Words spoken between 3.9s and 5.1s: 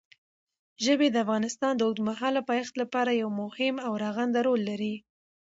رغنده رول لري.